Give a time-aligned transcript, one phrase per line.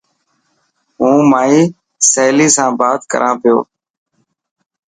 [0.99, 1.61] هون مائي
[2.11, 3.55] سهيلي سان بات ڪران پئي.